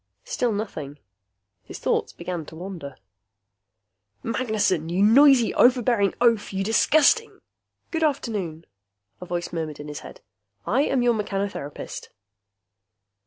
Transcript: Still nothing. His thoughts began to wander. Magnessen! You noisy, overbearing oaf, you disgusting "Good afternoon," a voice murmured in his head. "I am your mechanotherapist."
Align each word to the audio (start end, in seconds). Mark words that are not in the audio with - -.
Still 0.25 0.51
nothing. 0.51 0.97
His 1.61 1.77
thoughts 1.77 2.11
began 2.11 2.43
to 2.47 2.55
wander. 2.55 2.97
Magnessen! 4.23 4.89
You 4.89 5.03
noisy, 5.03 5.53
overbearing 5.53 6.15
oaf, 6.19 6.51
you 6.51 6.63
disgusting 6.63 7.37
"Good 7.91 8.01
afternoon," 8.03 8.65
a 9.21 9.27
voice 9.27 9.53
murmured 9.53 9.79
in 9.79 9.89
his 9.89 9.99
head. 9.99 10.21
"I 10.65 10.81
am 10.85 11.03
your 11.03 11.13
mechanotherapist." 11.13 12.07